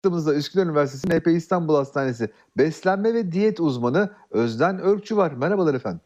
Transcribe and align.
Hattımızda 0.00 0.34
Üsküdar 0.34 0.64
Üniversitesi 0.66 1.18
NP 1.18 1.26
İstanbul 1.26 1.74
Hastanesi 1.74 2.30
beslenme 2.58 3.14
ve 3.14 3.32
diyet 3.32 3.60
uzmanı 3.60 4.10
Özden 4.30 4.78
Örkçü 4.78 5.16
var. 5.16 5.32
Merhabalar 5.32 5.74
efendim. 5.74 6.00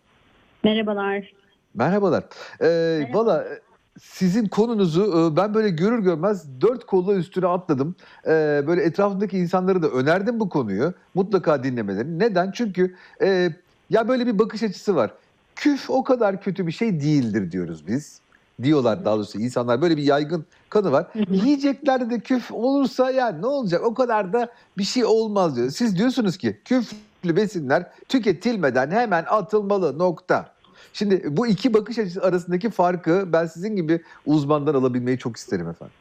Merhabalar. 0.64 1.32
Merhabalar. 1.74 2.25
Ee, 2.60 3.10
Valla 3.12 3.44
e, 3.44 3.60
sizin 4.00 4.49
konunuzu 4.49 5.02
e, 5.33 5.36
ben 5.36 5.54
böyle 5.54 5.70
görür 5.70 5.99
görmez 5.99 6.60
dört 6.60 6.86
kolla 6.86 7.15
üstüne 7.15 7.46
atladım. 7.46 7.94
Ee, 8.27 8.62
böyle 8.66 8.82
etrafındaki 8.82 9.38
insanları 9.38 9.82
da 9.82 9.88
önerdim 9.88 10.40
bu 10.40 10.48
konuyu. 10.48 10.95
Mutlaka 11.14 11.64
dinlemelerini. 11.64 12.18
Neden? 12.18 12.50
Çünkü 12.50 12.95
e, 13.22 13.50
ya 13.90 14.08
böyle 14.08 14.26
bir 14.26 14.38
bakış 14.38 14.62
açısı 14.62 14.96
var. 14.96 15.11
Küf 15.56 15.90
o 15.90 16.04
kadar 16.04 16.40
kötü 16.42 16.66
bir 16.66 16.72
şey 16.72 17.00
değildir 17.00 17.52
diyoruz 17.52 17.86
biz. 17.86 18.20
Diyorlar 18.62 19.05
daha 19.05 19.16
doğrusu 19.16 19.41
insanlar 19.41 19.82
böyle 19.82 19.96
bir 19.96 20.02
yaygın 20.02 20.45
kanı 20.68 20.93
var. 20.93 21.07
Yiyeceklerde 21.30 22.11
de 22.11 22.21
küf 22.21 22.53
olursa 22.53 23.11
ya 23.11 23.29
ne 23.29 23.46
olacak 23.46 23.82
o 23.84 23.95
kadar 23.95 24.32
da 24.32 24.48
bir 24.79 24.84
şey 24.84 25.04
olmaz 25.04 25.57
diyor. 25.57 25.71
Siz 25.71 25.99
diyorsunuz 25.99 26.36
ki 26.36 26.61
küflü 26.64 27.36
besinler 27.36 27.90
tüketilmeden 28.09 28.90
hemen 28.90 29.25
atılmalı 29.29 29.98
nokta. 29.98 30.54
Şimdi 30.93 31.22
bu 31.31 31.46
iki 31.46 31.75
bakış 31.75 31.98
açısı 31.98 32.23
arasındaki 32.23 32.71
farkı 32.71 33.29
ben 33.33 33.47
sizin 33.47 33.77
gibi 33.77 34.01
uzmandan 34.27 34.75
alabilmeyi 34.75 35.19
çok 35.19 35.37
isterim 35.37 35.69
efendim. 35.69 35.95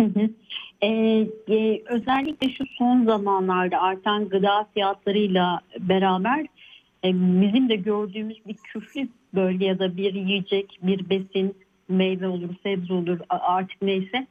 Hı 0.00 0.20
hı. 0.20 0.28
Ee, 0.82 0.88
e, 1.48 1.82
özellikle 1.86 2.50
şu 2.50 2.64
son 2.78 3.04
zamanlarda 3.04 3.80
artan 3.80 4.28
gıda 4.28 4.66
fiyatlarıyla 4.74 5.60
beraber 5.78 6.46
e, 7.04 7.08
bizim 7.42 7.68
de 7.68 7.76
gördüğümüz 7.76 8.46
bir 8.46 8.54
küflü 8.54 9.08
bölge 9.34 9.66
ya 9.66 9.78
da 9.78 9.96
bir 9.96 10.14
yiyecek, 10.14 10.78
bir 10.82 11.10
besin, 11.10 11.54
meyve 11.88 12.28
olur, 12.28 12.48
sebze 12.62 12.94
olur 12.94 13.18
artık 13.28 13.82
neyse 13.82 14.26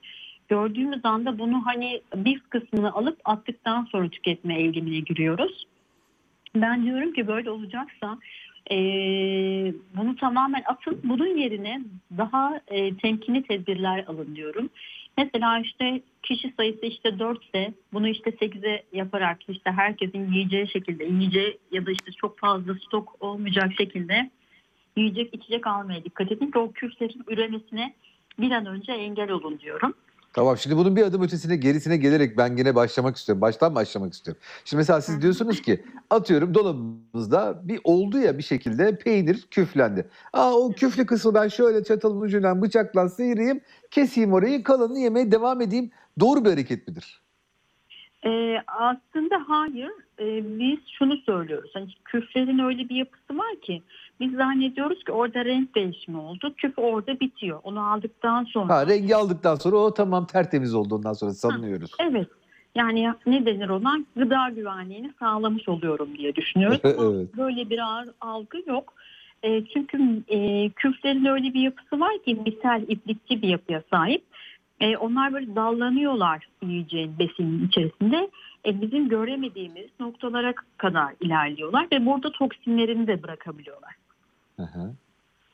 gördüğümüz 0.48 1.06
anda 1.06 1.40
bunu 1.40 1.66
hani 1.66 2.02
bir 2.16 2.40
kısmını 2.40 2.94
alıp 2.94 3.20
attıktan 3.26 3.88
sonra 3.92 4.10
tüketme 4.10 4.60
eğilimine 4.60 5.00
giriyoruz. 5.00 5.68
Ben 6.56 6.84
diyorum 6.84 7.14
ki 7.14 7.28
böyle 7.28 7.50
olacaksa 7.50 8.18
e, 8.72 8.78
bunu 9.98 10.16
tamamen 10.16 10.64
atın. 10.66 11.00
Bunun 11.04 11.38
yerine 11.38 11.82
daha 12.18 12.62
e, 12.68 12.98
temkinli 12.98 13.44
tedbirler 13.44 14.04
alın 14.08 14.36
diyorum. 14.36 14.70
Mesela 15.18 15.60
işte 15.60 16.02
kişi 16.24 16.54
sayısı 16.58 16.86
işte 16.86 17.20
4 17.20 17.44
ise 17.44 17.74
bunu 17.94 18.08
işte 18.08 18.30
8'e 18.30 18.84
yaparak 18.94 19.40
işte 19.48 19.72
herkesin 19.72 20.32
yiyeceği 20.32 20.68
şekilde 20.68 21.04
yiyeceği 21.04 21.58
ya 21.72 21.86
da 21.86 21.92
işte 21.92 22.12
çok 22.12 22.40
fazla 22.40 22.76
stok 22.76 23.16
olmayacak 23.20 23.72
şekilde 23.78 24.30
yiyecek 24.98 25.34
içecek 25.34 25.68
almaya 25.68 26.04
dikkat 26.04 26.32
edin 26.32 26.52
ki 26.52 26.60
o 26.60 26.72
küflerin 26.72 27.24
üremesine 27.28 27.94
bir 28.40 28.52
an 28.52 28.66
önce 28.66 28.92
engel 28.92 29.32
olun 29.32 29.60
diyorum. 29.60 29.94
Tamam 30.34 30.58
şimdi 30.58 30.78
bunun 30.78 30.96
bir 30.96 31.04
adım 31.04 31.24
ötesine 31.24 31.56
gerisine 31.56 31.98
gelerek 31.98 32.38
ben 32.38 32.58
yine 32.58 32.76
başlamak 32.76 33.16
istiyorum. 33.16 33.42
Baştan 33.42 33.76
başlamak 33.76 34.14
istiyorum. 34.14 34.42
Şimdi 34.66 34.80
mesela 34.80 35.02
siz 35.02 35.22
diyorsunuz 35.22 35.62
ki 35.62 35.84
atıyorum 36.10 36.54
dolabımızda 36.54 37.62
bir 37.64 37.80
oldu 37.84 38.20
ya 38.20 38.38
bir 38.38 38.44
şekilde 38.44 38.98
peynir 38.98 39.48
küflendi. 39.52 40.10
Aa 40.34 40.54
o 40.54 40.72
küflü 40.72 41.06
kısmı 41.06 41.34
ben 41.34 41.48
şöyle 41.48 41.84
çatalın 41.84 42.22
ucuyla 42.22 42.62
bıçakla 42.62 43.10
sıyırayım, 43.10 43.62
keseyim 43.92 44.34
orayı, 44.34 44.64
kalanını 44.64 45.00
yemeye 45.00 45.32
devam 45.32 45.62
edeyim. 45.62 45.92
Doğru 46.20 46.46
bir 46.46 46.50
hareket 46.50 46.88
midir? 46.88 47.22
Ee, 48.26 48.58
aslında 48.68 49.36
hayır. 49.48 49.92
Ee, 50.20 50.60
biz 50.60 50.80
şunu 50.98 51.18
söylüyoruz. 51.18 51.72
Hani 51.74 51.88
küflerin 52.06 52.60
öyle 52.60 52.90
bir 52.90 52.96
yapısı 52.96 53.38
var 53.38 53.56
ki 53.62 53.82
biz 54.20 54.34
zannediyoruz 54.34 55.04
ki 55.04 55.12
orada 55.12 55.46
renk 55.46 55.76
değişimi 55.76 56.18
oldu. 56.18 56.54
Küf 56.58 56.74
orada 56.78 57.20
bitiyor. 57.20 57.60
Onu 57.64 57.92
aldıktan 57.92 58.44
sonra. 58.44 58.74
Ha 58.74 58.88
rengi 58.88 59.16
aldıktan 59.16 59.56
sonra 59.56 59.76
o 59.76 59.94
tamam 59.94 60.26
tertemiz 60.26 60.76
oldu 60.76 60.96
ondan 60.96 61.14
sonra 61.14 61.32
sanıyoruz. 61.32 61.92
Evet. 62.00 62.28
Yani 62.76 63.14
ne 63.26 63.46
denir 63.46 63.70
ona? 63.70 64.00
Gıda 64.16 64.50
güvenliğini 64.50 65.12
sağlamış 65.20 65.70
oluyorum 65.70 66.18
diye 66.18 66.36
düşünüyoruz. 66.36 66.80
Evet. 66.84 67.38
böyle 67.38 67.70
bir 67.70 67.80
ağır 67.80 68.10
algı 68.22 68.58
yok. 68.68 68.94
E, 69.44 69.66
çünkü 69.66 70.22
e, 70.28 70.70
küflerin 70.70 71.26
öyle 71.26 71.54
bir 71.54 71.62
yapısı 71.62 72.00
var 72.00 72.24
ki 72.26 72.38
misal 72.46 72.82
iplikçi 72.82 73.42
bir 73.42 73.48
yapıya 73.48 73.84
sahip. 73.92 74.24
E, 74.80 74.98
onlar 74.98 75.34
böyle 75.34 75.56
dallanıyorlar 75.56 76.48
yiyeceğin 76.62 77.20
besinin 77.20 77.68
içerisinde. 77.68 78.30
E, 78.66 78.82
bizim 78.82 79.10
göremediğimiz 79.10 79.90
noktalara 80.00 80.54
kadar 80.78 81.14
ilerliyorlar 81.20 81.88
ve 81.94 82.06
burada 82.06 82.32
toksinlerini 82.32 83.08
de 83.08 83.24
bırakabiliyorlar. 83.24 83.96
Hı 84.58 84.64
hı. 84.64 84.94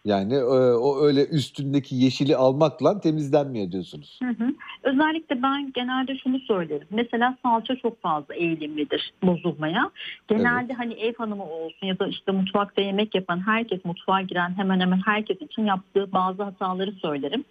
Yani 0.06 0.34
e, 0.34 0.74
o 0.74 1.06
öyle 1.06 1.28
üstündeki 1.28 1.96
yeşili 1.96 2.36
almakla 2.36 3.00
temizlenmiyor 3.00 3.72
diyorsunuz. 3.72 4.20
Hı 4.24 4.30
hı. 4.30 4.54
Özellikle 4.84 5.44
ben 5.44 5.72
genelde 5.74 6.18
şunu 6.18 6.40
söylerim. 6.40 6.88
Mesela 6.90 7.38
salça 7.44 7.76
çok 7.76 8.02
fazla 8.02 8.36
eğilimlidir 8.36 9.14
bozulmaya. 9.24 9.92
Genelde 10.28 10.74
hani 10.74 10.94
ev 10.94 11.14
hanımı 11.18 11.44
olsun 11.44 11.88
ya 11.88 12.00
da 12.00 12.08
işte 12.08 12.32
mutfakta 12.32 12.82
yemek 12.82 13.16
yapan 13.16 13.48
herkes, 13.48 13.86
mutfağa 13.86 14.22
giren 14.22 14.58
hemen 14.58 14.80
hemen 14.80 15.02
herkes 15.06 15.42
için 15.42 15.66
yaptığı 15.66 16.12
bazı 16.12 16.44
hataları 16.44 16.92
söylerim. 16.92 17.46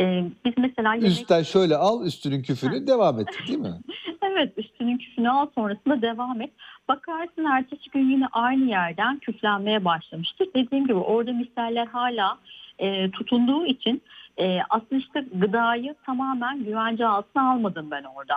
Ee, 0.00 0.24
biz 0.44 0.52
mesela 0.58 0.94
yemek... 0.94 1.10
Üstten 1.10 1.42
şöyle 1.42 1.76
al 1.76 2.06
üstünün 2.06 2.42
küfünü 2.42 2.86
devam 2.86 3.20
et 3.20 3.28
değil 3.48 3.58
mi? 3.58 3.74
Evet 4.40 4.52
üstünün 4.58 4.98
küfünü 4.98 5.30
al 5.30 5.46
sonrasında 5.54 6.02
devam 6.02 6.40
et. 6.40 6.50
Bakarsın 6.88 7.44
ertesi 7.44 7.90
gün 7.90 8.10
yine 8.10 8.26
aynı 8.32 8.64
yerden 8.70 9.18
küflenmeye 9.18 9.84
başlamıştır. 9.84 10.48
Dediğim 10.56 10.84
gibi 10.86 10.98
orada 10.98 11.32
misaller 11.32 11.86
hala 11.86 12.38
e, 12.78 13.10
tutunduğu 13.10 13.66
için 13.66 14.02
e, 14.38 14.58
aslında 14.70 14.96
işte 14.96 15.24
gıdayı 15.34 15.94
tamamen 16.06 16.64
güvence 16.64 17.06
altına 17.06 17.50
almadım 17.52 17.90
ben 17.90 18.02
orada. 18.02 18.34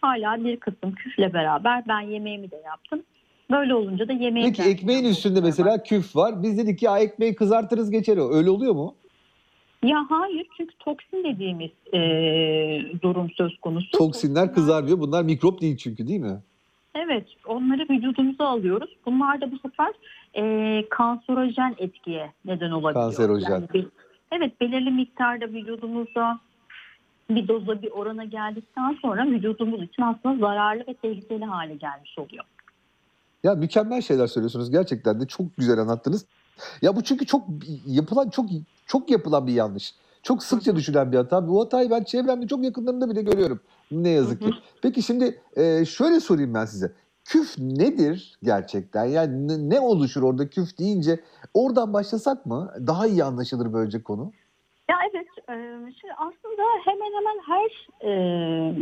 Hala 0.00 0.44
bir 0.44 0.56
kısım 0.56 0.92
küfle 0.92 1.32
beraber 1.34 1.82
ben 1.88 2.00
yemeğimi 2.00 2.50
de 2.50 2.56
yaptım. 2.66 3.02
Böyle 3.50 3.74
olunca 3.74 4.08
da 4.08 4.12
yemeği 4.12 4.46
Peki 4.46 4.62
ekmeğin 4.62 5.04
üstünde 5.04 5.40
mesela 5.40 5.82
küf 5.82 6.16
var. 6.16 6.42
Biz 6.42 6.58
dedik 6.58 6.78
ki 6.78 6.90
"Aa, 6.90 6.98
ekmeği 6.98 7.34
kızartırız 7.34 7.90
geçer 7.90 8.16
o. 8.16 8.34
Öyle 8.34 8.50
oluyor 8.50 8.74
mu? 8.74 8.94
Ya 9.82 10.06
hayır 10.08 10.46
çünkü 10.56 10.74
toksin 10.78 11.24
dediğimiz 11.24 11.70
e, 11.94 11.98
durum 13.02 13.30
söz 13.30 13.58
konusu. 13.60 13.90
Toksinler 13.98 14.54
kızarmıyor. 14.54 15.00
Bunlar 15.00 15.22
mikrop 15.22 15.60
değil 15.60 15.76
çünkü 15.76 16.08
değil 16.08 16.20
mi? 16.20 16.38
Evet, 16.94 17.26
onları 17.46 17.86
vücudumuza 17.90 18.46
alıyoruz. 18.46 18.90
Bunlar 19.06 19.40
da 19.40 19.52
bu 19.52 19.58
sefer 19.58 19.92
e, 20.36 20.84
kanserojen 20.90 21.74
etkiye 21.78 22.32
neden 22.44 22.70
olabiliyor. 22.70 23.04
Kanserojen. 23.04 23.50
Yani 23.50 23.66
bir- 23.74 23.86
evet, 24.32 24.60
belirli 24.60 24.90
miktarda 24.90 25.44
vücudumuzda 25.46 26.38
bir 27.30 27.48
doza 27.48 27.82
bir 27.82 27.90
orana 27.90 28.24
geldikten 28.24 28.98
sonra 29.02 29.26
vücudumuz 29.26 29.82
için 29.82 30.02
aslında 30.02 30.38
zararlı 30.38 30.84
ve 30.88 30.94
tehlikeli 30.94 31.44
hale 31.44 31.74
gelmiş 31.74 32.18
oluyor. 32.18 32.44
Ya 33.44 33.54
mükemmel 33.54 34.00
şeyler 34.02 34.26
söylüyorsunuz. 34.26 34.70
Gerçekten 34.70 35.20
de 35.20 35.26
çok 35.26 35.56
güzel 35.56 35.78
anlattınız. 35.78 36.26
Ya 36.82 36.96
bu 36.96 37.02
çünkü 37.02 37.26
çok 37.26 37.44
yapılan 37.86 38.30
çok 38.30 38.46
çok 38.86 39.10
yapılan 39.10 39.46
bir 39.46 39.52
yanlış. 39.52 39.94
Çok 40.22 40.42
sıkça 40.42 40.76
düşünen 40.76 41.12
bir 41.12 41.16
hata. 41.16 41.48
Bu 41.48 41.60
hatayı 41.60 41.90
ben 41.90 42.04
çevremde 42.04 42.46
çok 42.46 42.64
yakınlarında 42.64 43.10
bile 43.10 43.22
görüyorum. 43.22 43.60
Ne 43.90 44.08
yazık 44.08 44.42
ki. 44.42 44.50
Peki 44.82 45.02
şimdi 45.02 45.40
e, 45.56 45.84
şöyle 45.84 46.20
sorayım 46.20 46.54
ben 46.54 46.64
size. 46.64 46.92
Küf 47.24 47.58
nedir 47.58 48.38
gerçekten? 48.42 49.04
Yani 49.04 49.48
ne, 49.48 49.74
ne 49.74 49.80
oluşur 49.80 50.22
orada 50.22 50.48
küf 50.48 50.78
deyince? 50.78 51.20
Oradan 51.54 51.92
başlasak 51.92 52.46
mı? 52.46 52.72
Daha 52.86 53.06
iyi 53.06 53.24
anlaşılır 53.24 53.72
böylece 53.72 54.02
konu. 54.02 54.32
Ya 54.90 54.96
evet, 55.10 55.26
e, 55.48 55.54
şimdi 56.00 56.14
aslında 56.16 56.62
hemen 56.84 57.12
hemen 57.18 57.40
her 57.46 57.88
e, 58.00 58.10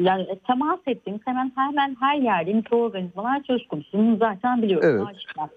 yani 0.03 0.41
temas 0.47 0.81
ettiğimiz 0.87 1.23
hemen 1.25 1.53
hemen 1.57 1.97
her 2.01 2.17
yerde 2.17 2.53
mikroorganizmalar 2.53 3.43
söz 3.47 3.69
konusu. 3.69 3.99
Bunu 3.99 4.17
zaten 4.17 4.63
biliyoruz. 4.63 4.89
Evet. 4.89 5.07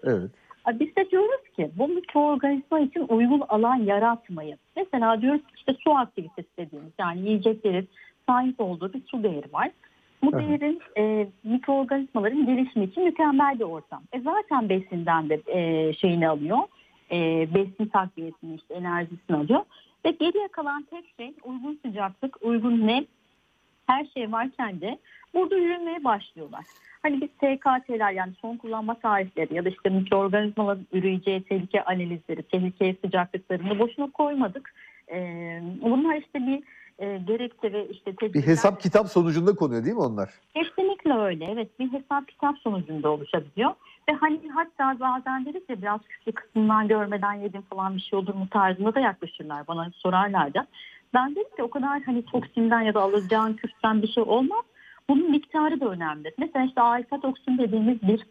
Evet. 0.03 0.31
Biz 0.73 0.95
de 0.95 1.09
diyoruz 1.11 1.50
ki 1.55 1.72
bu 1.78 1.88
mikroorganizma 1.88 2.79
için 2.79 3.05
uygun 3.09 3.41
alan 3.50 3.75
yaratmayın. 3.75 4.57
Mesela 4.75 5.22
diyoruz 5.22 5.41
işte 5.57 5.75
su 5.83 5.91
aktivitesi 5.91 6.50
dediğimiz 6.57 6.91
yani 7.00 7.19
yiyeceklerin 7.19 7.88
sahip 8.28 8.61
olduğu 8.61 8.94
bir 8.94 9.01
su 9.06 9.23
değeri 9.23 9.53
var. 9.53 9.69
Bu 10.23 10.33
hı. 10.33 10.39
değerin 10.39 10.81
e, 10.97 11.27
mikroorganizmaların 11.44 12.45
gelişimi 12.45 12.86
için 12.86 13.03
mükemmel 13.03 13.59
bir 13.59 13.63
ortam. 13.63 14.01
E 14.13 14.19
zaten 14.21 14.69
besinden 14.69 15.30
de 15.30 15.42
e, 15.47 15.94
şeyini 15.94 16.30
alıyor. 16.30 16.57
E, 17.12 17.47
besin 17.56 17.86
takviyesini 17.86 18.56
işte 18.56 18.74
enerjisini 18.74 19.38
alıyor. 19.38 19.62
Ve 20.06 20.12
geriye 20.12 20.47
kalan 20.47 20.83
tek 20.83 21.06
şey 21.18 21.33
uygun 21.44 21.80
sıcaklık, 21.86 22.38
uygun 22.42 22.88
nem 22.88 23.06
her 23.88 24.06
şey 24.06 24.31
varken 24.31 24.81
de 24.81 24.97
burada 25.33 25.56
yürümeye 25.56 26.03
başlıyorlar. 26.03 26.65
Hani 27.03 27.21
biz 27.21 27.29
TKT'ler 27.29 28.12
yani 28.12 28.33
son 28.41 28.57
kullanma 28.57 29.00
tarihleri 29.00 29.53
ya 29.56 29.65
da 29.65 29.69
işte 29.69 29.89
mikroorganizmaların 29.89 30.88
üreyeceği 30.91 31.44
tehlike 31.44 31.83
analizleri, 31.83 32.44
tehlike 32.44 32.95
sıcaklıklarını 33.06 33.79
boşuna 33.79 34.12
koymadık. 34.12 34.74
Ee, 35.12 35.62
bunlar 35.81 36.15
işte 36.15 36.39
bir 36.47 36.63
e, 37.00 37.18
gerekçe 37.18 37.74
ve 37.74 37.88
işte 37.88 38.12
Bir 38.12 38.18
tedbirler. 38.18 38.47
hesap 38.47 38.81
kitap 38.81 39.07
sonucunda 39.07 39.56
konuyor 39.56 39.83
değil 39.83 39.95
mi 39.95 40.01
onlar? 40.01 40.29
Kesinlikle 40.53 41.13
öyle. 41.13 41.45
Evet 41.51 41.80
bir 41.80 41.91
hesap 41.94 42.27
kitap 42.27 42.57
sonucunda 42.57 43.09
oluşabiliyor. 43.09 43.71
Ve 44.09 44.13
hani 44.13 44.39
hatta 44.56 45.00
bazen 45.00 45.45
dedik 45.45 45.69
ya 45.69 45.81
biraz 45.81 46.00
küçük 46.09 46.35
kısmından 46.35 46.88
görmeden 46.88 47.33
yedim 47.33 47.62
falan 47.62 47.95
bir 47.95 48.01
şey 48.01 48.19
olur 48.19 48.33
mu 48.33 48.47
tarzında 48.51 48.95
da 48.95 49.00
yaklaşırlar 49.00 49.68
bana 49.68 49.91
sorarlar 49.95 50.53
da. 50.53 50.68
Ben 51.13 51.31
dedim 51.31 51.56
ki 51.56 51.63
o 51.63 51.69
kadar 51.69 52.01
hani 52.01 52.25
toksinden 52.25 52.81
ya 52.81 52.94
da 52.94 53.01
alacağın 53.01 53.53
küften 53.53 54.01
bir 54.01 54.07
şey 54.07 54.23
olmaz. 54.23 54.63
Bunun 55.09 55.31
miktarı 55.31 55.80
da 55.80 55.89
önemli. 55.89 56.33
Mesela 56.38 56.65
işte 56.65 56.81
alfa-toksin 56.81 57.57
dediğimiz 57.57 58.01
bir 58.01 58.21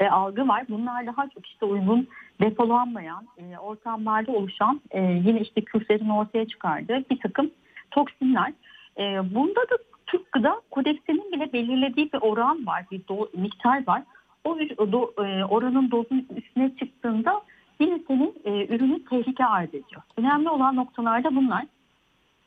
e, 0.00 0.08
algı 0.08 0.48
var. 0.48 0.64
Bunlar 0.68 1.06
daha 1.06 1.28
çok 1.28 1.46
işte 1.46 1.66
uygun 1.66 2.08
depolanmayan, 2.40 3.26
e, 3.38 3.58
ortamlarda 3.58 4.32
oluşan 4.32 4.80
e, 4.90 5.02
yine 5.02 5.40
işte 5.40 5.60
küflerin 5.60 6.08
ortaya 6.08 6.46
çıkardığı 6.48 7.04
bir 7.10 7.20
takım 7.20 7.50
toksinler. 7.90 8.52
E, 8.98 9.34
bunda 9.34 9.60
da 9.60 9.78
Türk 10.06 10.32
Gıda 10.32 10.60
Kodeksinin 10.70 11.32
bile 11.32 11.52
belirlediği 11.52 12.12
bir 12.12 12.18
oran 12.20 12.66
var, 12.66 12.84
bir 12.90 13.00
do- 13.00 13.40
miktar 13.40 13.86
var. 13.86 14.02
O 14.44 14.58
do- 14.58 15.26
e, 15.26 15.44
oranın 15.44 15.90
dozun 15.90 16.28
üstüne 16.36 16.76
çıktığında 16.76 17.42
yine 17.80 18.00
senin 18.08 18.34
e, 18.44 18.74
ürünü 18.74 19.04
tehlike 19.04 19.46
arz 19.46 19.68
ediyor. 19.68 20.02
Önemli 20.16 20.48
olan 20.48 20.76
noktalarda 20.76 21.36
bunlar. 21.36 21.64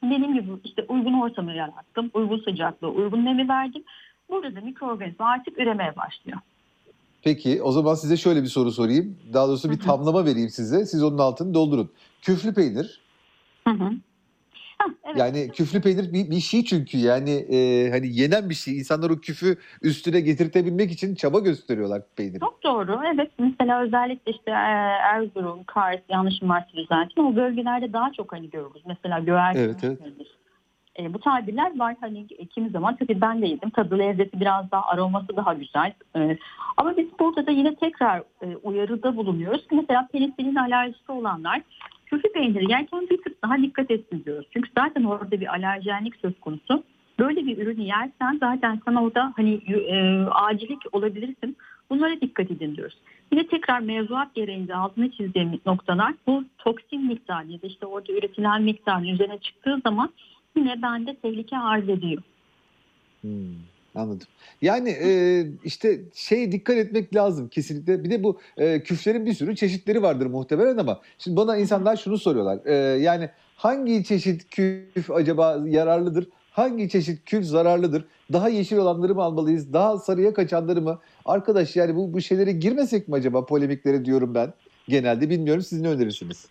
Dediğim 0.03 0.33
gibi 0.33 0.51
işte 0.63 0.85
uygun 0.89 1.13
ortamı 1.13 1.53
yarattım, 1.53 2.11
uygun 2.13 2.39
sıcaklığı, 2.39 2.89
uygun 2.89 3.25
nemi 3.25 3.50
verdim. 3.50 3.83
Burada 4.29 4.55
da 4.55 4.61
mikroorganizma 4.61 5.25
artık 5.25 5.59
üremeye 5.59 5.95
başlıyor. 5.95 6.39
Peki 7.23 7.61
o 7.61 7.71
zaman 7.71 7.95
size 7.95 8.17
şöyle 8.17 8.41
bir 8.44 8.47
soru 8.47 8.71
sorayım. 8.71 9.17
Daha 9.33 9.47
doğrusu 9.47 9.71
bir 9.71 9.79
tamlama 9.79 10.25
vereyim 10.25 10.50
size. 10.50 10.85
Siz 10.85 11.03
onun 11.03 11.17
altını 11.17 11.53
doldurun. 11.53 11.91
Küflü 12.21 12.53
peynir. 12.53 13.00
Hı 13.67 13.73
hı. 13.73 13.91
Evet. 15.06 15.18
Yani 15.18 15.50
küflü 15.51 15.81
peynir 15.81 16.13
bir, 16.13 16.31
bir 16.31 16.39
şey 16.39 16.63
çünkü 16.65 16.97
yani 16.97 17.31
e, 17.31 17.89
hani 17.91 18.19
yenen 18.19 18.50
bir 18.50 18.56
şey. 18.56 18.77
İnsanlar 18.77 19.09
o 19.09 19.19
küfü 19.19 19.57
üstüne 19.81 20.19
getirtebilmek 20.19 20.91
için 20.91 21.15
çaba 21.15 21.39
gösteriyorlar 21.39 22.01
peyniri. 22.15 22.39
Çok 22.39 22.63
doğru. 22.63 23.00
Evet. 23.13 23.31
Mesela 23.39 23.81
özellikle 23.81 24.31
işte 24.31 24.51
e, 24.51 24.53
Erzurum, 25.13 25.63
Kars, 25.63 26.00
yanlışım 26.09 26.50
varsa 26.50 26.74
düzeltin. 26.74 27.24
O 27.24 27.35
bölgelerde 27.35 27.94
daha 27.94 28.12
çok 28.12 28.33
hani 28.33 28.50
görürüz. 28.50 28.83
Mesela 28.85 29.19
göğersin. 29.19 29.59
Evet, 29.59 29.83
evet. 29.83 30.00
E, 31.00 31.13
bu 31.13 31.19
tabirler 31.19 31.80
var 31.80 31.95
hani 32.01 32.27
kimi 32.27 32.69
zaman 32.69 32.95
tabii 32.95 33.21
ben 33.21 33.41
de 33.41 33.47
yedim. 33.47 33.69
Tadı 33.69 34.00
lezzeti 34.00 34.39
biraz 34.39 34.71
daha 34.71 34.85
aroması 34.85 35.35
daha 35.35 35.53
güzel. 35.53 35.94
E, 36.15 36.38
ama 36.77 36.97
biz 36.97 37.07
burada 37.19 37.45
da 37.45 37.51
yine 37.51 37.75
tekrar 37.75 38.19
e, 38.19 38.56
uyarıda 38.63 39.15
bulunuyoruz. 39.15 39.65
Mesela 39.71 40.07
penisilin 40.12 40.56
alerjisi 40.56 41.12
olanlar 41.12 41.62
küflü 42.13 42.31
peyniri 42.31 42.71
yerken 42.71 43.10
bir 43.10 43.18
tık 43.18 43.44
daha 43.44 43.57
dikkat 43.57 43.92
etsin 43.92 44.24
diyoruz. 44.25 44.48
Çünkü 44.54 44.69
zaten 44.77 45.04
orada 45.04 45.31
bir 45.31 45.48
alerjenlik 45.48 46.15
söz 46.15 46.39
konusu. 46.39 46.83
Böyle 47.19 47.45
bir 47.45 47.57
ürünü 47.57 47.81
yersen 47.81 48.38
zaten 48.39 48.81
sana 48.86 49.04
orada 49.04 49.33
hani 49.36 49.54
e, 49.54 50.24
acilik 50.31 50.81
olabilirsin. 50.92 51.57
Bunlara 51.89 52.21
dikkat 52.21 52.51
edin 52.51 52.75
diyoruz. 52.75 52.98
Yine 53.31 53.48
tekrar 53.48 53.80
mevzuat 53.80 54.36
gereğince 54.36 54.75
altını 54.75 55.12
çizdiğimiz 55.12 55.60
noktalar 55.65 56.13
bu 56.27 56.44
toksin 56.57 57.06
miktarı 57.07 57.48
ya 57.48 57.62
da 57.62 57.68
işte 57.68 57.86
orada 57.86 58.13
üretilen 58.13 58.63
miktarın 58.63 59.07
üzerine 59.07 59.38
çıktığı 59.38 59.80
zaman 59.83 60.09
yine 60.56 60.81
bende 60.81 61.16
tehlike 61.16 61.57
arz 61.57 61.89
ediyor. 61.89 62.21
Hmm, 63.21 63.56
anladım. 63.95 64.28
Yani 64.62 64.90
e, 64.90 65.45
işte 65.63 66.01
şey 66.13 66.51
dikkat 66.51 66.78
etmek 66.78 67.16
lazım 67.16 67.50
kesinlikle. 67.50 68.04
Bir 68.04 68.10
de 68.10 68.24
bu 68.24 68.40
e, 68.57 68.84
küflerin 68.84 69.25
bir 69.25 69.34
sürü 69.34 69.56
çeşitleri 69.56 70.01
vardır 70.01 70.25
muhtemelen 70.25 70.78
ama 70.78 71.01
şimdi 71.18 71.38
bana 71.38 71.57
insanlar 71.57 71.98
şunu 71.98 72.18
soruyorlar. 72.18 72.60
E, 72.66 72.74
yani 73.01 73.30
hangi 73.56 74.04
çeşit 74.04 74.50
küf 74.50 75.12
acaba 75.12 75.60
yararlıdır? 75.66 76.28
Hangi 76.51 76.90
çeşit 76.90 77.25
küf 77.25 77.45
zararlıdır? 77.45 78.06
Daha 78.34 78.50
yeşil 78.50 78.78
olanları 78.78 79.16
mı 79.16 79.24
almalıyız? 79.24 79.74
Daha 79.74 79.98
sarıya 79.98 80.34
kaçanları 80.34 80.81
mı? 80.81 81.00
Arkadaş 81.25 81.75
yani 81.75 81.95
bu, 81.95 82.13
bu 82.13 82.22
şeylere 82.22 82.51
girmesek 82.51 83.07
mi 83.07 83.16
acaba 83.16 83.45
polemiklere 83.45 84.06
diyorum 84.06 84.36
ben. 84.36 84.54
Genelde 84.88 85.30
bilmiyorum 85.30 85.63
siz 85.63 85.81
ne 85.81 85.88
önerirsiniz? 85.88 86.45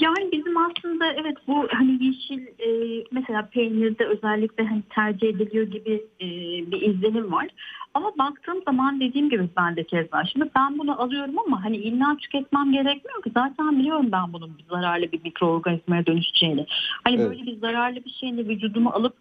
Yani 0.00 0.32
bizim 0.32 0.56
aslında 0.56 1.12
evet 1.12 1.36
bu 1.46 1.68
hani 1.72 2.04
yeşil 2.04 2.46
e, 2.46 2.68
mesela 3.12 3.48
peynirde 3.52 4.06
özellikle 4.06 4.66
hani 4.66 4.82
tercih 4.90 5.28
ediliyor 5.28 5.66
gibi 5.66 6.02
e, 6.20 6.26
bir 6.70 6.82
izlenim 6.82 7.32
var. 7.32 7.48
Ama 7.94 8.12
baktığım 8.18 8.62
zaman 8.62 9.00
dediğim 9.00 9.30
gibi 9.30 9.48
ben 9.56 9.76
de 9.76 9.84
keza 9.84 10.24
şimdi 10.24 10.50
ben 10.56 10.78
bunu 10.78 11.02
alıyorum 11.02 11.38
ama 11.38 11.64
hani 11.64 11.76
illa 11.76 12.16
tüketmem 12.16 12.72
gerekmiyor 12.72 13.22
ki 13.22 13.30
zaten 13.34 13.78
biliyorum 13.78 14.12
ben 14.12 14.32
bunun 14.32 14.58
bir 14.58 14.64
zararlı 14.64 15.12
bir 15.12 15.22
mikroorganizmaya 15.24 16.06
dönüşeceğini. 16.06 16.66
Hani 17.04 17.16
Evet. 17.16 17.30
böyle 17.30 17.46
bir 17.46 17.58
zararlı 17.58 18.04
bir 18.04 18.10
şeyin 18.10 18.38
de 18.38 18.48
vücuduma 18.48 18.92
alıp 18.92 19.14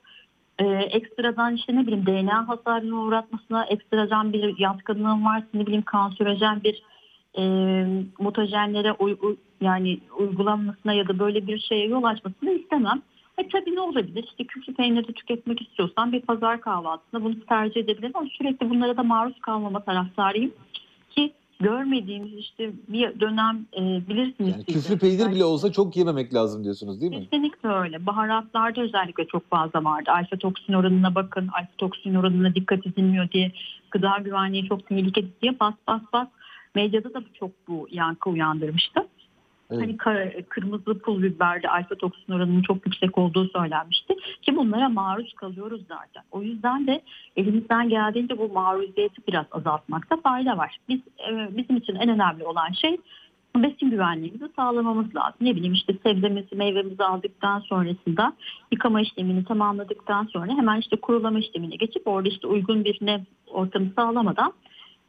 e, 0.60 0.66
ekstradan 0.66 1.56
işte 1.56 1.76
ne 1.76 1.88
bileyim 1.88 2.06
DNA 2.06 2.48
hasarına 2.48 2.96
uğratmasına 2.96 3.66
ekstradan 3.66 4.34
bir 4.34 4.60
yatkınlığım 4.60 5.26
varsa 5.26 5.48
ne 5.54 5.66
bileyim 5.66 5.84
kanserojen 5.84 6.64
bir 6.64 6.84
e, 7.38 7.44
mutajenlere 8.20 8.92
uy- 8.92 9.18
uy- 9.22 9.36
yani 9.62 10.00
uygulanmasına 10.20 10.94
ya 10.94 11.08
da 11.08 11.20
böyle 11.20 11.48
bir 11.48 11.60
şeye 11.60 11.88
yol 11.88 12.04
açmasını 12.04 12.52
istemem. 12.52 13.02
E 13.38 13.48
tabii 13.48 13.76
ne 13.76 13.80
olabilir? 13.82 14.24
İşte 14.24 14.44
küflü 14.44 14.74
peyniri 14.74 15.14
tüketmek 15.14 15.62
istiyorsan 15.62 16.12
bir 16.12 16.22
pazar 16.22 16.62
kahvaltısında 16.62 17.24
bunu 17.24 17.40
tercih 17.40 17.82
edebilirim 17.82 18.12
ama 18.14 18.28
sürekli 18.38 18.70
bunlara 18.70 18.98
da 18.98 19.04
maruz 19.04 19.40
kalmama 19.42 19.80
taraftarıyım. 19.84 20.52
Ki 21.10 21.34
görmediğimiz 21.60 22.34
işte 22.34 22.72
bir 22.88 23.20
dönem 23.20 23.66
e, 23.78 23.82
bilirsiniz. 24.10 24.52
Yani 24.52 24.66
küflü 24.66 24.98
peynir 25.00 25.32
bile 25.32 25.46
olsa 25.46 25.72
çok 25.72 25.98
yememek 25.98 26.34
lazım 26.34 26.64
diyorsunuz 26.64 27.02
değil 27.02 27.12
mi? 27.12 27.24
Kesinlikle 27.24 27.70
öyle. 27.70 28.06
Baharatlarda 28.06 28.82
özellikle 28.82 29.28
çok 29.28 29.50
fazla 29.50 29.84
vardı. 29.84 30.12
Alfa 30.12 30.38
toksin 30.38 30.74
oranına 30.74 31.16
bakın. 31.16 31.48
Alfa 31.48 31.72
toksin 31.78 32.16
oranına 32.16 32.56
dikkat 32.56 32.88
edilmiyor 32.88 33.32
diye 33.32 33.52
gıda 33.92 34.18
güvenliği 34.22 34.68
çok 34.70 34.88
tehlikeli 34.88 35.28
diye 35.42 35.60
bas 35.60 35.74
bas 35.88 36.02
bas. 36.14 36.28
Medyada 36.76 37.14
da 37.14 37.24
çok 37.34 37.52
bu 37.68 37.88
yankı 37.92 38.30
uyandırmıştı. 38.30 39.08
Evet. 39.72 39.82
Hani 39.82 39.98
kar- 39.98 40.44
kırmızı 40.50 41.00
pul 41.00 41.24
biberde 41.24 41.70
alfa 41.70 41.96
toksin 41.96 42.34
oranının 42.34 42.62
çok 42.62 42.86
yüksek 42.86 43.18
olduğu 43.18 43.50
söylenmişti. 43.50 44.16
Ki 44.42 44.56
bunlara 44.56 44.90
maruz 44.90 45.34
kalıyoruz 45.34 45.82
zaten. 45.88 46.24
O 46.32 46.42
yüzden 46.42 46.88
de 46.88 47.02
elimizden 47.36 47.90
geldiğince 47.90 48.38
bu 48.38 48.50
maruziyeti 48.50 49.22
biraz 49.28 49.46
azaltmakta 49.52 50.18
fayda 50.18 50.58
var. 50.58 50.78
Biz 50.90 51.00
e, 51.00 51.58
Bizim 51.58 51.78
için 51.78 51.96
en 51.96 52.10
önemli 52.10 52.44
olan 52.44 52.72
şey 52.72 52.98
besin 53.56 53.90
güvenliğimizi 53.90 54.50
sağlamamız 54.56 55.16
lazım. 55.16 55.38
Ne 55.42 55.56
bileyim 55.56 55.74
işte 55.74 55.94
sebzemizi, 56.04 56.56
meyvemizi 56.56 57.04
aldıktan 57.04 57.60
sonrasında 57.60 58.34
yıkama 58.72 59.02
işlemini 59.02 59.44
tamamladıktan 59.46 60.24
sonra 60.26 60.52
hemen 60.52 60.80
işte 60.80 60.96
kurulama 60.96 61.40
işlemine 61.40 61.76
geçip 61.76 62.08
orada 62.08 62.30
işte 62.30 62.48
uygun 62.48 62.86
bir 62.86 62.98
nem 63.02 63.26
ortamı 63.48 63.90
sağlamadan 63.96 64.54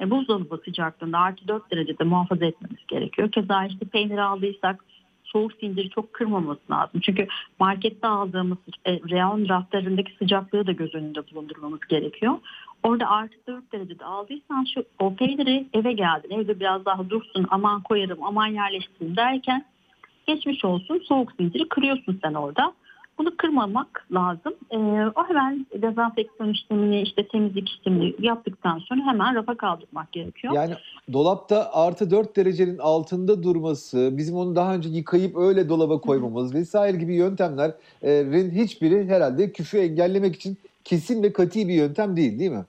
e, 0.01 0.11
buzdolabı 0.11 0.61
sıcaklığında 0.65 1.19
artı 1.19 1.49
4 1.49 1.71
derecede 1.71 2.05
muhafaza 2.05 2.45
etmemiz 2.45 2.87
gerekiyor. 2.89 3.31
Keza 3.31 3.65
işte 3.65 3.87
peynir 3.87 4.19
aldıysak 4.19 4.85
soğuk 5.25 5.53
zinciri 5.53 5.91
çok 5.91 6.13
kırmaması 6.13 6.61
lazım. 6.71 7.01
Çünkü 7.01 7.27
markette 7.61 8.07
aldığımız 8.07 8.59
e, 8.87 8.93
reyon 8.93 9.49
raflarındaki 9.49 10.13
sıcaklığı 10.19 10.67
da 10.67 10.73
göz 10.73 10.95
önünde 10.95 11.21
bulundurmamız 11.31 11.81
gerekiyor. 11.89 12.35
Orada 12.83 13.11
artı 13.11 13.37
4 13.47 13.73
derecede 13.73 14.05
aldıysan 14.05 14.67
şu 14.75 14.85
o 14.99 15.15
peyniri 15.15 15.67
eve 15.73 15.93
geldin. 15.93 16.31
Evde 16.31 16.61
biraz 16.61 16.85
daha 16.85 17.11
dursun 17.11 17.47
aman 17.51 17.83
koyarım 17.83 18.23
aman 18.23 18.47
yerleştireyim 18.47 19.17
derken 19.17 19.65
geçmiş 20.27 20.65
olsun 20.65 21.03
soğuk 21.09 21.33
zinciri 21.33 21.69
kırıyorsun 21.69 22.19
sen 22.23 22.35
orada. 22.35 22.73
Bunu 23.21 23.37
kırmamak 23.37 24.07
lazım. 24.13 24.55
Ee, 24.71 24.77
o 25.15 25.29
hemen 25.29 25.67
dezenfeksiyon 25.83 26.51
işlemini 26.51 27.03
işte 27.03 27.29
temizlik 27.29 27.69
işlemini 27.69 28.15
yaptıktan 28.19 28.79
sonra 28.79 29.01
hemen 29.07 29.35
rafa 29.35 29.57
kaldırmak 29.57 30.13
gerekiyor. 30.13 30.55
Yani 30.55 30.75
dolapta 31.13 31.71
artı 31.73 32.11
4 32.11 32.37
derecenin 32.37 32.79
altında 32.79 33.43
durması, 33.43 34.11
bizim 34.13 34.37
onu 34.37 34.57
daha 34.57 34.75
önce 34.75 34.89
yıkayıp 34.89 35.37
öyle 35.37 35.69
dolaba 35.69 36.01
koymamız 36.01 36.55
vesaire 36.55 36.97
gibi 36.97 37.15
yöntemlerin 37.15 38.51
hiçbiri 38.51 39.09
herhalde 39.09 39.53
küfü 39.53 39.79
engellemek 39.79 40.37
için 40.37 40.59
kesin 40.85 41.23
ve 41.23 41.33
kati 41.33 41.69
bir 41.69 41.75
yöntem 41.75 42.17
değil 42.17 42.39
değil 42.39 42.51
mi? 42.51 42.65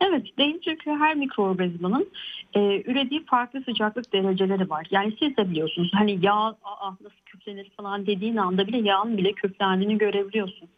Evet 0.00 0.38
değil 0.38 0.60
çünkü 0.64 0.90
her 0.90 1.16
mikroorganizmanın 1.16 2.08
e, 2.54 2.82
ürediği 2.90 3.24
farklı 3.24 3.62
sıcaklık 3.62 4.12
dereceleri 4.12 4.70
var. 4.70 4.86
Yani 4.90 5.16
siz 5.18 5.36
de 5.36 5.50
biliyorsunuz 5.50 5.90
hani 5.94 6.18
yağ 6.22 6.54
aa, 6.64 6.90
nasıl 6.90 7.20
küflenir 7.26 7.70
falan 7.76 8.06
dediğin 8.06 8.36
anda 8.36 8.66
bile 8.66 8.78
yağın 8.78 9.16
bile 9.16 9.32
küflendiğini 9.32 9.98
görebiliyorsun. 9.98 10.68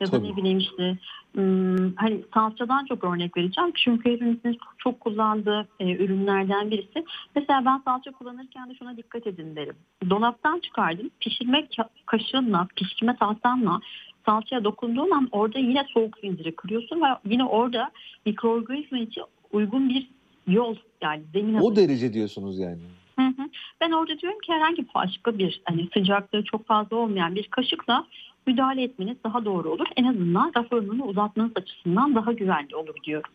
Ya 0.00 0.12
da 0.12 0.18
ne 0.18 0.36
bileyim 0.36 0.58
işte 0.58 0.98
hmm, 1.34 1.94
hani 1.96 2.20
salçadan 2.34 2.84
çok 2.84 3.04
örnek 3.04 3.36
vereceğim. 3.36 3.72
Çünkü 3.74 4.10
hepimizin 4.10 4.58
çok 4.78 5.00
kullandığı 5.00 5.68
e, 5.80 5.96
ürünlerden 5.96 6.70
birisi. 6.70 7.04
Mesela 7.36 7.64
ben 7.64 7.82
salça 7.84 8.10
kullanırken 8.10 8.70
de 8.70 8.74
şuna 8.74 8.96
dikkat 8.96 9.26
edin 9.26 9.56
derim. 9.56 9.76
Dolaptan 10.10 10.60
çıkardım. 10.60 11.10
Pişirme 11.20 11.58
ka- 11.60 11.88
kaşığınla, 12.06 12.68
pişirme 12.76 13.16
tahtanla 13.16 13.80
salçaya 14.26 14.64
dokunduğun 14.64 15.10
an 15.10 15.28
orada 15.32 15.58
yine 15.58 15.84
soğuk 15.94 16.18
zinciri 16.18 16.56
kırıyorsun 16.56 17.00
ve 17.00 17.06
yine 17.24 17.44
orada 17.44 17.90
mikroorganizma 18.26 18.98
için 18.98 19.22
uygun 19.52 19.88
bir 19.88 20.08
yol 20.46 20.76
yani 21.02 21.22
zemin 21.32 21.54
O 21.54 21.76
derece 21.76 22.12
diyorsunuz 22.12 22.58
yani. 22.58 22.78
Hı 23.16 23.26
hı. 23.26 23.48
Ben 23.80 23.90
orada 23.90 24.18
diyorum 24.18 24.38
ki 24.38 24.52
herhangi 24.52 24.86
başka 24.94 25.38
bir 25.38 25.62
hani 25.64 25.88
sıcaklığı 25.94 26.44
çok 26.44 26.66
fazla 26.66 26.96
olmayan 26.96 27.34
bir 27.34 27.48
kaşıkla 27.48 28.06
müdahale 28.46 28.82
etmeniz 28.82 29.16
daha 29.24 29.44
doğru 29.44 29.70
olur. 29.70 29.86
En 29.96 30.04
azından 30.04 30.52
raf 30.56 30.72
ömrünü 30.72 31.02
uzatmanız 31.02 31.52
açısından 31.56 32.14
daha 32.14 32.32
güvenli 32.32 32.76
olur 32.76 32.94
diyorum. 33.06 33.30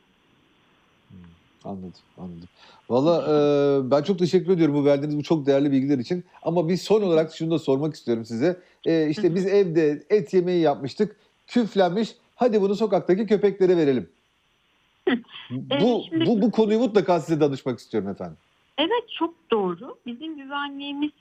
Anladım, 1.65 1.93
anladım. 2.17 2.47
Valla 2.89 3.23
e, 3.23 3.91
ben 3.91 4.03
çok 4.03 4.19
teşekkür 4.19 4.51
ediyorum 4.51 4.75
bu 4.75 4.85
verdiğiniz 4.85 5.17
bu 5.17 5.23
çok 5.23 5.45
değerli 5.45 5.71
bilgiler 5.71 5.97
için. 5.97 6.23
Ama 6.43 6.69
bir 6.69 6.77
son 6.77 7.01
olarak 7.01 7.35
şunu 7.35 7.51
da 7.51 7.59
sormak 7.59 7.95
istiyorum 7.95 8.25
size. 8.25 8.59
E, 8.85 9.09
işte 9.09 9.35
biz 9.35 9.45
evde 9.45 10.03
et 10.09 10.33
yemeği 10.33 10.61
yapmıştık, 10.61 11.15
küflenmiş. 11.47 12.15
Hadi 12.35 12.61
bunu 12.61 12.75
sokaktaki 12.75 13.25
köpeklere 13.25 13.77
verelim. 13.77 14.09
Bu, 15.51 16.03
şimdi- 16.09 16.25
bu, 16.25 16.41
bu 16.41 16.51
konuyu 16.51 16.79
mutlaka 16.79 17.19
size 17.19 17.39
danışmak 17.39 17.79
istiyorum 17.79 18.09
efendim. 18.09 18.37
Evet 18.77 19.09
çok 19.19 19.33
doğru. 19.51 19.97
Bizim 20.05 20.37
güvenliğimiz 20.37 21.11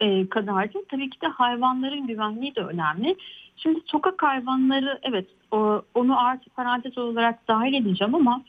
e, 0.00 0.28
kadar 0.28 0.74
da 0.74 0.78
tabii 0.88 1.10
ki 1.10 1.20
de 1.20 1.26
hayvanların 1.26 2.06
güvenliği 2.06 2.54
de 2.54 2.60
önemli. 2.60 3.16
Şimdi 3.56 3.80
sokak 3.86 4.22
hayvanları 4.22 4.98
evet 5.02 5.26
o, 5.50 5.82
onu 5.94 6.20
artı 6.20 6.50
parantez 6.50 6.98
olarak 6.98 7.48
dahil 7.48 7.74
edeceğim 7.74 8.14
ama 8.14 8.42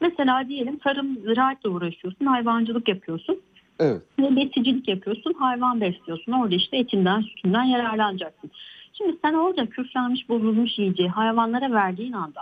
mesela 0.00 0.48
diyelim 0.48 0.78
tarım 0.78 1.16
ziraatla 1.16 1.70
uğraşıyorsun, 1.70 2.26
hayvancılık 2.26 2.88
yapıyorsun 2.88 3.40
Evet. 3.78 4.02
ve 4.18 4.36
besicilik 4.36 4.88
yapıyorsun, 4.88 5.32
hayvan 5.32 5.80
besliyorsun. 5.80 6.32
Orada 6.32 6.54
işte 6.54 6.76
etinden, 6.76 7.20
sütünden 7.20 7.64
yararlanacaksın. 7.64 8.50
Şimdi 8.92 9.16
sen 9.24 9.34
orada 9.34 9.66
küflenmiş, 9.66 10.28
bozulmuş 10.28 10.78
yiyeceği 10.78 11.08
hayvanlara 11.08 11.70
verdiğin 11.72 12.12
anda 12.12 12.40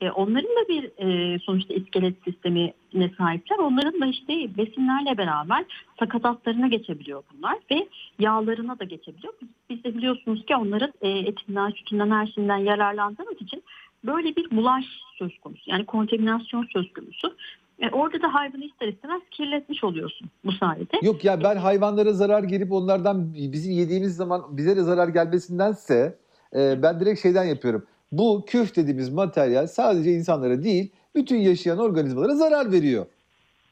e, 0.00 0.10
onların 0.10 0.50
da 0.50 0.68
bir 0.68 0.90
e, 0.98 1.38
sonuçta 1.38 1.74
iskelet 1.74 2.14
sistemine 2.24 3.10
sahipler. 3.18 3.58
Onların 3.58 4.00
da 4.00 4.06
işte 4.06 4.32
besinlerle 4.58 5.18
beraber 5.18 5.64
sakatatlarına 5.98 6.68
geçebiliyor 6.68 7.22
bunlar 7.32 7.58
ve 7.70 7.88
yağlarına 8.18 8.78
da 8.78 8.84
geçebiliyor. 8.84 9.34
Biz, 9.42 9.48
biz 9.70 9.84
de 9.84 9.94
biliyorsunuz 9.94 10.46
ki 10.46 10.56
onların 10.56 10.92
e, 11.00 11.08
etinden, 11.08 11.70
sütünden, 11.70 12.10
her 12.10 12.26
şeyinden 12.26 12.56
yararlandığımız 12.56 13.42
için 13.42 13.62
böyle 14.04 14.36
bir 14.36 14.50
bulaş 14.50 14.84
söz 15.18 15.38
konusu. 15.38 15.70
Yani 15.70 15.86
kontaminasyon 15.86 16.66
söz 16.72 16.92
konusu. 16.92 17.36
E, 17.78 17.90
orada 17.90 18.22
da 18.22 18.34
hayvanı 18.34 18.64
ister 18.64 18.88
istemez 18.88 19.22
kirletmiş 19.30 19.84
oluyorsun 19.84 20.28
bu 20.44 20.52
sayede. 20.52 20.98
Yok 21.02 21.24
ya 21.24 21.42
ben 21.42 21.56
hayvanlara 21.56 22.12
zarar 22.12 22.42
gelip 22.42 22.72
onlardan 22.72 23.34
bizim 23.34 23.72
yediğimiz 23.72 24.16
zaman 24.16 24.56
bize 24.56 24.76
de 24.76 24.82
zarar 24.82 25.08
gelmesindense 25.08 26.18
e, 26.56 26.82
ben 26.82 27.00
direkt 27.00 27.22
şeyden 27.22 27.44
yapıyorum. 27.44 27.86
Bu 28.12 28.44
küf 28.46 28.76
dediğimiz 28.76 29.08
materyal 29.08 29.66
sadece 29.66 30.12
insanlara 30.12 30.62
değil 30.62 30.92
bütün 31.14 31.36
yaşayan 31.36 31.78
organizmalara 31.78 32.34
zarar 32.34 32.72
veriyor. 32.72 33.06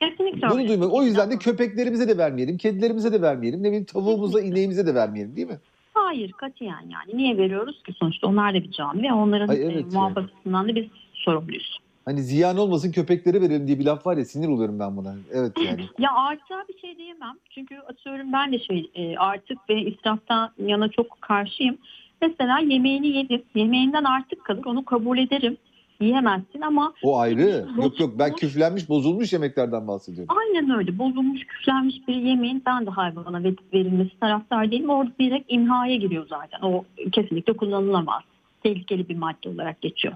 Kesinlikle 0.01 0.51
Bunu 0.51 0.69
duymak. 0.69 0.93
O 0.93 1.03
yüzden 1.03 1.31
de 1.31 1.39
köpeklerimize 1.39 2.09
de 2.09 2.19
vermeyelim, 2.19 2.59
kedilerimize 2.59 3.13
de 3.13 3.23
vermeyelim, 3.23 3.63
ne 3.63 3.67
bileyim 3.67 3.85
tavuğumuza, 3.85 4.41
ineğimize 4.41 4.87
de 4.87 4.95
vermeyelim 4.95 5.37
değil 5.37 5.47
mi? 5.47 5.59
Hayır 5.95 6.33
katiyen 6.33 6.81
yani. 6.81 7.17
Niye 7.17 7.37
veriyoruz 7.37 7.83
ki 7.83 7.93
sonuçta 7.93 8.27
onlar 8.27 8.55
da 8.55 8.63
bir 8.63 8.71
canlı 8.71 9.03
ve 9.03 9.13
onların 9.13 9.49
Ay, 9.49 9.57
e, 9.57 9.61
evet 9.61 9.93
muhafazasından 9.93 10.69
da 10.69 10.75
biz 10.75 10.85
sorumluyuz. 11.13 11.79
Hani 12.05 12.23
ziyan 12.23 12.57
olmasın 12.57 12.93
köpeklere 12.93 13.41
verelim 13.41 13.67
diye 13.67 13.79
bir 13.79 13.85
laf 13.85 14.07
var 14.07 14.17
ya 14.17 14.25
sinir 14.25 14.49
oluyorum 14.49 14.81
ben 14.81 14.97
buna. 14.97 15.15
Evet 15.33 15.53
yani. 15.67 15.89
Ya 15.99 16.11
artığa 16.15 16.65
bir 16.69 16.79
şey 16.79 16.99
diyemem. 16.99 17.35
Çünkü 17.51 17.79
atıyorum 17.79 18.33
ben 18.33 18.53
de 18.53 18.59
şey 18.59 18.91
e, 18.95 19.17
artık 19.17 19.59
ve 19.71 19.83
israftan 19.83 20.51
yana 20.59 20.89
çok 20.89 21.21
karşıyım. 21.21 21.79
Mesela 22.23 22.59
yemeğini 22.59 23.07
yedim. 23.07 23.43
Yemeğinden 23.55 24.05
artık 24.05 24.45
kalır. 24.45 24.65
Onu 24.65 24.85
kabul 24.85 25.19
ederim. 25.19 25.57
Yiyemezsin 26.01 26.61
ama 26.61 26.95
O 27.03 27.19
ayrı. 27.19 27.67
Yok 27.83 28.01
yok 28.01 28.19
ben 28.19 28.33
küflenmiş, 28.35 28.89
bozulmuş 28.89 29.33
yemeklerden 29.33 29.89
bahsediyorum. 29.89 30.37
aynen 30.39 30.79
öyle. 30.79 30.99
Bozulmuş, 30.99 31.45
küflenmiş 31.45 32.09
bir 32.09 32.15
yemeğin 32.15 32.63
ben 32.67 32.87
de 32.87 32.91
hayvana 32.91 33.45
ver- 33.45 33.55
verilmesi 33.75 34.21
taraftar 34.21 34.71
değilim. 34.71 34.91
Orada 34.91 35.11
direkt 35.21 35.53
imhaya 35.53 35.97
giriyor 35.97 36.27
zaten. 36.29 36.61
O 36.63 36.85
kesinlikle 37.13 37.53
kullanılamaz. 37.53 38.23
Tehlikeli 38.63 39.09
bir 39.09 39.17
madde 39.17 39.49
olarak 39.49 39.81
geçiyor. 39.81 40.15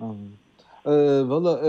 Anladım. 0.00 0.32
Ee, 0.86 0.90
Valla 1.28 1.60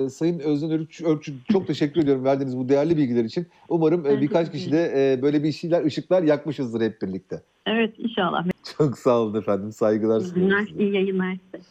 e, 0.00 0.08
Sayın 0.08 0.38
Özden 0.38 0.70
Örükçü, 0.70 1.04
çok 1.52 1.66
teşekkür 1.66 2.00
ediyorum 2.02 2.24
verdiğiniz 2.24 2.58
bu 2.58 2.68
değerli 2.68 2.96
bilgiler 2.96 3.24
için. 3.24 3.46
Umarım 3.68 4.06
e, 4.06 4.20
birkaç 4.20 4.52
kişi 4.52 4.72
de 4.72 4.92
e, 4.96 5.22
böyle 5.22 5.42
bir 5.42 5.52
şeyler, 5.52 5.84
ışıklar 5.84 6.22
yakmışızdır 6.22 6.80
hep 6.80 7.02
birlikte. 7.02 7.42
Evet 7.68 7.94
inşallah. 7.98 8.44
Çok 8.78 8.98
sağ 8.98 9.18
olun 9.20 9.40
efendim. 9.40 9.72
Saygılar 9.72 10.20
İyi 10.20 10.34
günler, 10.34 10.50
sunuyorum 10.66 10.80
iyi 10.80 10.94
yayınlar 10.94 11.36
size. 11.44 11.64